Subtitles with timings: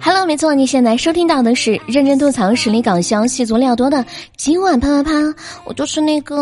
[0.00, 4.04] Hello，没错，你现在收听到的是认真吐槽、实力搞笑、戏足料多的
[4.36, 5.34] 今晚啪啪啪，
[5.64, 6.36] 我就是那个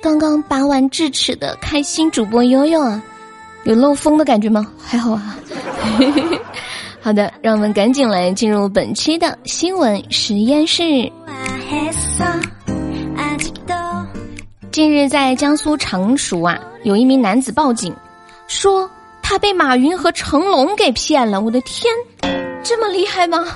[0.00, 3.02] 刚刚拔完智齿的开心主播悠悠啊，
[3.64, 4.66] 有漏风的感觉吗？
[4.82, 5.36] 还好啊。
[7.02, 10.82] 好的，让我们赶紧来进入本期的新闻实验室。
[14.72, 17.94] 近日，在江苏常熟啊，有一名男子报警，
[18.46, 18.90] 说
[19.22, 21.40] 他被马云和成龙给骗了。
[21.40, 21.92] 我的天，
[22.62, 23.46] 这么厉害吗？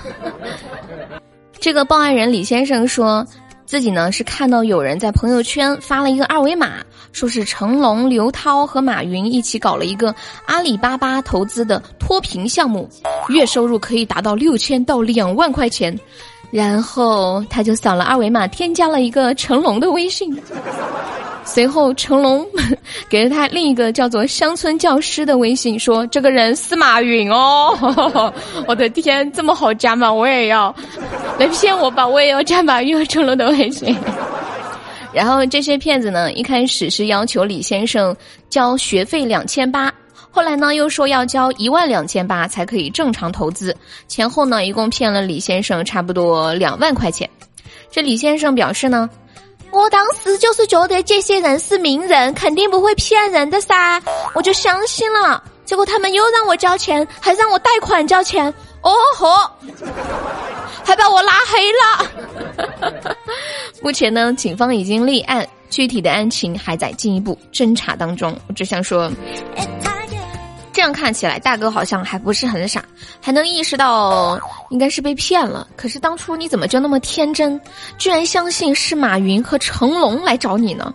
[1.60, 3.26] 这个报案人李先生说
[3.66, 6.74] 自己呢是看到有人在朋友圈发了一个二维码，
[7.12, 10.14] 说是成龙、刘涛和马云一起搞了一个
[10.46, 12.88] 阿里巴巴投资的脱贫项目，
[13.28, 15.98] 月收入可以达到六千到两万块钱。
[16.50, 20.34] 然后他就扫了二维码，添加了一个 成龙的微信。
[21.48, 22.46] 随后成龙
[23.08, 28.32] 给了他另一个叫做乡村教师的微信，说：“这个人司马云哦。
[28.68, 30.12] ”我的天，这么好加吗？
[30.12, 30.72] 我也要
[31.38, 32.06] 来骗我吧！
[32.06, 33.96] 我也要加马云和成龙的微信。
[35.10, 38.14] 然后这些骗子呢，一开始是要求李先生
[38.50, 39.92] 交学费两千八。
[40.30, 43.74] 后来呢，又说要交一万两千八才可以正常投资，
[44.06, 47.28] 前后呢一共骗了李先生差不多两万块钱。
[47.90, 49.08] 这李先生表示呢，
[49.78, 54.02] 我当时就是觉得这些人是名人，肯定不会骗人的噻，
[54.34, 55.40] 我就相信了。
[55.64, 59.28] 结果他们又让我交钱，还让我贷款交钱，哦吼，
[60.84, 62.90] 还把我拉黑了。
[63.80, 68.36] 目前呢，警方已经立案，具体的案情还在进一步侦查当中。
[68.48, 69.08] 我只想说。
[70.72, 72.84] 这样看起来，大哥好像还不是很傻，
[73.20, 74.38] 还能意识到
[74.70, 75.66] 应该是被骗了。
[75.76, 77.60] 可是当初你怎么就那么天真，
[77.98, 80.94] 居然相信是马云和成龙来找你呢？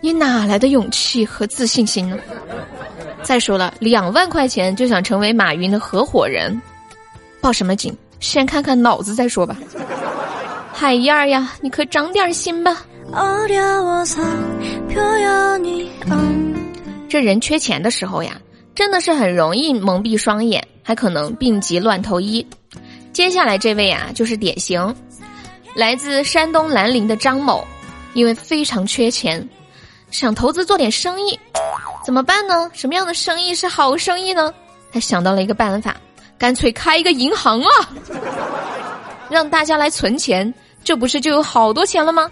[0.00, 2.18] 你哪来的勇气和自信心呢？
[3.22, 6.60] 再说了，两万块钱就想成为马云的合伙人，
[7.40, 7.96] 报什么警？
[8.18, 9.56] 先看看脑子再说吧。
[10.72, 12.84] 海燕儿呀，你可长点心吧。
[17.08, 18.40] 这人缺钱的时候呀。
[18.72, 22.46] 真的是很容易蒙蔽双眼，还可能病急乱投医。
[23.12, 24.94] 接下来这位啊，就是典型，
[25.74, 27.66] 来自山东兰陵的张某，
[28.14, 29.46] 因为非常缺钱，
[30.10, 31.38] 想投资做点生意，
[32.04, 32.70] 怎么办呢？
[32.72, 34.52] 什么样的生意是好生意呢？
[34.92, 35.96] 他想到了一个办法，
[36.38, 37.70] 干脆开一个银行啊，
[39.28, 40.52] 让大家来存钱，
[40.84, 42.30] 这不是就有好多钱了吗？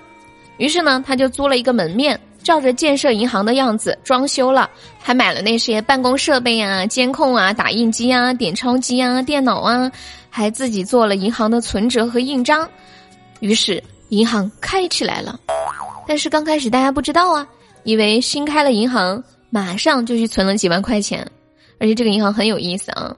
[0.59, 2.19] 于是呢，他就租了一个门面。
[2.41, 4.71] 照着建设银行的样子装修了，
[5.03, 9.91] 还买了那些办公设备啊、监控啊、打印机啊、点钞机啊、电脑啊，
[10.31, 12.69] 还自己做了银行的存折和印章。
[13.41, 15.39] 于是银行开起来了。
[16.06, 17.47] 但是刚开始大家不知道啊，
[17.84, 21.27] 以为新开了银行，马上就去存了几万块钱。
[21.78, 23.15] 而且这个银行很有意思啊，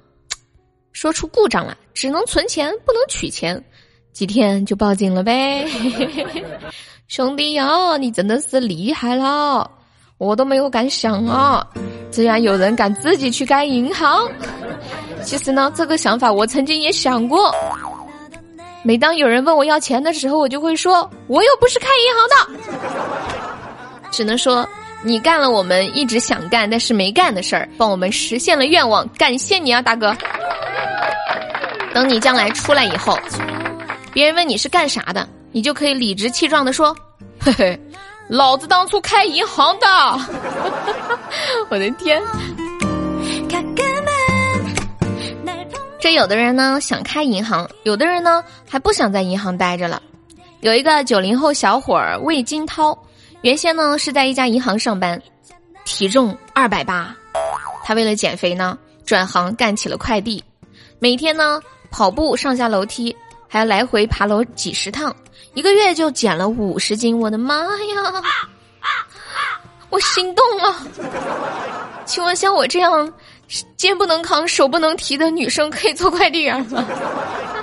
[0.93, 3.63] 说出故障了，只能存钱不能取钱，
[4.13, 5.67] 几天就报警了呗。
[7.09, 9.71] 兄弟呀，你真的是厉害了，
[10.19, 11.67] 我都没有敢想啊！
[12.11, 14.29] 居然有人敢自己去开银行。
[15.25, 17.55] 其实呢，这个想法我曾经也想过。
[18.83, 22.71] 每当有人问我要钱的时候，我就会说，我又不是开银行的。
[24.11, 24.67] 只能说，
[25.03, 30.17] 你干了我们一直想干但是没干的事儿，帮我们实现了愿望，感谢你啊，大哥。
[31.93, 33.19] 等你将来出来以后，
[34.13, 35.29] 别人问你是干啥的。
[35.53, 36.97] 你就可以理直气壮的说
[37.41, 37.81] ：“嘿嘿，
[38.29, 39.87] 老子当初开银行的。
[41.69, 42.23] ”我的天！
[46.01, 50.03] 这有的人呢想开银行，有的人呢还不想在银行待着了。
[50.61, 52.97] 有一个九零后小伙儿魏金涛，
[53.43, 55.21] 原先呢是在一家银行上班，
[55.85, 57.15] 体重二百八，
[57.85, 60.43] 他为了减肥呢转行干起了快递，
[60.99, 63.15] 每天呢跑步上下楼梯。
[63.53, 65.13] 还要来回爬楼几十趟，
[65.55, 68.23] 一个月就减了五十斤，我的妈呀！
[69.89, 70.77] 我心动了。
[72.07, 73.13] 请问像我这样
[73.77, 76.85] 肩不能扛、手不能提的女生可以做快递员吗？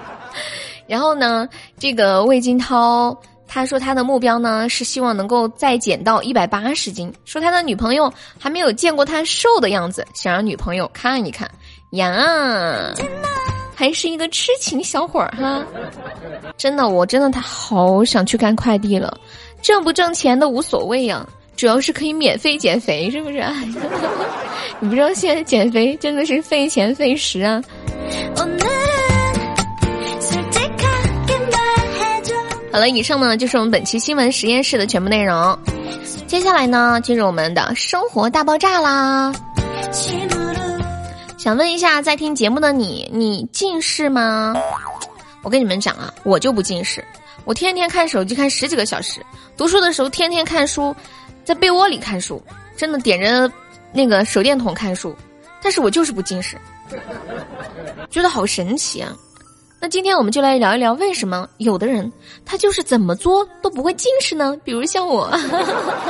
[0.88, 1.48] 然后呢，
[1.80, 3.16] 这个魏金涛
[3.48, 11.50] 他说他的目标呢是希望能够再减到一百八十斤，说他的女朋友还没有见过他瘦的样子，想让女朋友看一看
[11.92, 12.94] 呀。
[13.76, 15.64] 还是一个痴情小伙儿哈，
[16.58, 19.16] 真的，我真的他好想去干快递了，
[19.62, 21.24] 挣不挣钱的无所谓呀，
[21.58, 23.44] 主要是可以免费减肥，是不是？
[24.80, 27.62] 你不知道现在减肥真的是费钱费时啊。
[32.72, 35.58] 好了，以上呢就是我们本期新闻实验室的全部内容，
[36.28, 39.34] 接下来呢进入我们的生活大爆炸啦。
[41.40, 44.56] 想问一下，在听节目的你，你近视吗？
[45.42, 47.04] 我跟你们讲啊，我就不近视，
[47.46, 49.26] 我天天看手机看十几个小时，
[49.56, 50.96] 读书的时候天天看书，
[51.48, 52.44] 在被窝里看书，
[52.76, 53.50] 真的点着
[53.94, 55.16] 那个手电筒看书，
[55.62, 56.58] 但是我就是不近视，
[58.10, 59.16] 觉得好神奇啊！
[59.80, 62.12] 那今天我们就来聊一聊，为什么有的人
[62.44, 64.58] 他就是怎么做都不会近视呢？
[64.66, 65.32] 比如像我，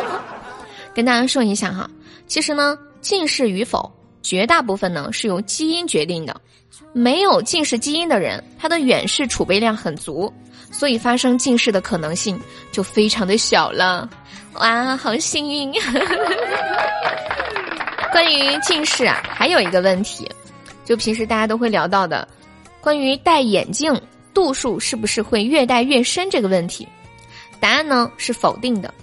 [0.91, 1.87] 跟大家说一下哈，
[2.25, 3.91] 其实呢，近视与否，
[4.27, 6.35] 绝大部分呢是由基因决定的。
[6.91, 10.31] 没有近视基因的人，他的远视储备量很足，
[10.69, 12.37] 所以发生近视的可能性
[12.69, 14.09] 就非常的小了。
[14.55, 15.71] 哇，好幸运！
[18.11, 20.29] 关于近视啊，还有一个问题，
[20.83, 22.27] 就平时大家都会聊到的。
[22.81, 23.97] 关于戴眼镜
[24.33, 26.85] 度数是不是会越戴越深这个问题，
[27.61, 28.93] 答案呢是否定的。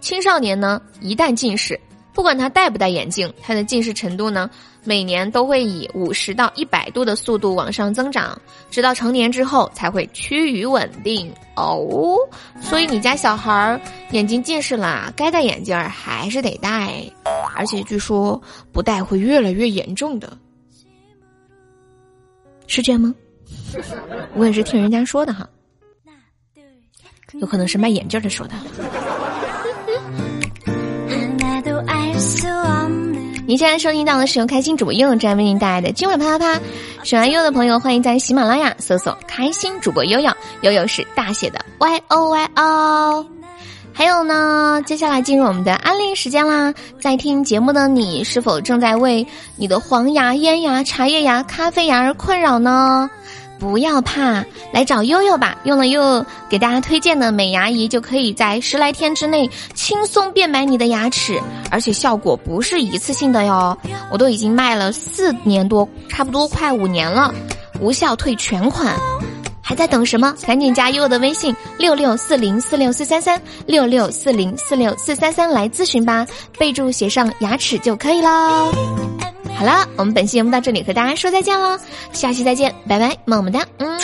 [0.00, 1.78] 青少年呢一旦近视，
[2.14, 4.50] 不管他戴不戴眼镜，他的近视程度呢
[4.84, 12.16] 每年都会以五十到一百度的速度往上增长，直到成年之后才会趋于稳定哦。
[12.60, 13.80] 所以你家小孩儿
[14.10, 17.02] 眼睛近视啦，该戴眼镜还是得戴，
[17.56, 18.40] 而且据说
[18.72, 20.36] 不戴会越来越严重的，
[22.66, 23.14] 是这样吗？
[24.34, 25.48] 我也是听人家说的哈，
[27.34, 28.54] 有可能是卖眼镜的说的。
[33.52, 36.60] 您现在收听到的是由开心主播悠悠这样为您带来的今晚啪啪啪。
[37.04, 40.32] 喜欢悠悠的朋友，欢迎在喜马拉雅搜索“开心主播悠悠”，
[40.62, 43.26] 悠悠是大写的 Y O Y O。
[43.92, 46.72] 还有呢，接下来进入我们的安利时间啦！
[46.98, 49.26] 在听节目的你，是否正在为
[49.56, 53.10] 你的黄牙、烟牙、茶叶牙、咖啡牙而困扰呢？
[53.62, 55.56] 不要怕，来找悠悠吧！
[55.62, 63.78] 用了悠悠给大家推荐的美牙仪，就可以在十来天之内轻松变白你的牙齿，而且效果不是一次性的哟。
[64.10, 67.32] 我都已经卖了四年多，差不多快五年了，
[67.78, 68.96] 无效退全款，
[69.62, 70.34] 还在等什么？
[70.44, 76.26] 赶紧加悠悠的微信六六四零四六四三三六六四零四六四三三来咨询吧，
[76.58, 78.72] 备注写上牙齿就可以喽。
[79.62, 81.78] 好了，我们本期节目到这里，和大家说再见喽，
[82.12, 83.96] 下期再见，拜拜，么么哒，嗯。